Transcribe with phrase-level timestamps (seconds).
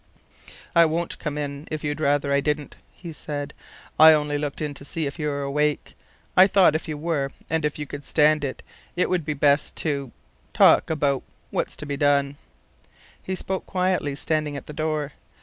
[0.75, 1.37] "I won't come
[1.69, 3.53] if you'd rather I didn't," he said.
[3.99, 5.93] "I only looked in to see if you were awake.
[6.35, 8.63] I thought if you were, and if you could stand it,
[8.95, 10.11] it would be best to
[10.55, 12.37] talk about what's to be done."
[13.21, 15.11] He spoke quietly, standing at the door.